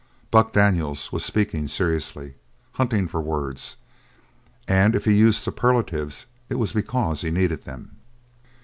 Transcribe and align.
Buck 0.31 0.51
Daniels 0.51 1.11
was 1.11 1.23
speaking 1.23 1.67
seriously, 1.67 2.33
hunting 2.71 3.07
for 3.07 3.21
words, 3.21 3.75
and 4.67 4.95
if 4.95 5.05
he 5.05 5.13
used 5.13 5.39
superlatives 5.39 6.25
it 6.49 6.55
was 6.55 6.73
because 6.73 7.21
he 7.21 7.29
needed 7.29 7.65
them. 7.65 7.97